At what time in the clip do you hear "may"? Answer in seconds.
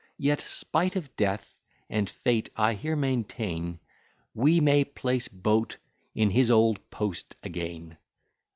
4.59-4.83